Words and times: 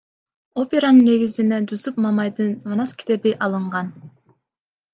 Операнын 0.61 1.03
негизине 1.07 1.59
Жусуп 1.73 2.01
Мамайдын 2.07 2.49
Манас 2.71 2.97
китеби 3.03 3.37
алынган. 3.49 3.93